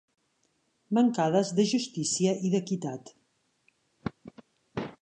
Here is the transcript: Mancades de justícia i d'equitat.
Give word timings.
Mancades 0.99 1.51
de 1.59 1.65
justícia 1.73 2.35
i 2.49 2.53
d'equitat. 2.55 3.13